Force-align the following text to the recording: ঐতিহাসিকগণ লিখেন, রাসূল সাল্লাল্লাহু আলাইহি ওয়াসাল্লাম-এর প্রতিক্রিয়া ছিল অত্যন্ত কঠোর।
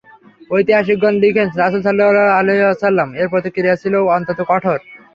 ঐতিহাসিকগণ 0.51 1.13
লিখেন, 1.23 1.47
রাসূল 1.55 1.81
সাল্লাল্লাহু 1.83 2.35
আলাইহি 2.39 2.65
ওয়াসাল্লাম-এর 2.65 3.31
প্রতিক্রিয়া 3.33 3.75
ছিল 3.75 3.93
অত্যন্ত 4.07 4.39
কঠোর। 4.51 4.79